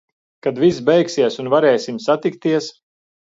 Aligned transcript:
Kad 0.45 0.61
viss 0.63 0.79
beigsies 0.87 1.37
un 1.43 1.51
varēsim 1.55 2.01
satikties. 2.07 2.73